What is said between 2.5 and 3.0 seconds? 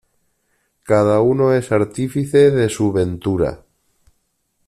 su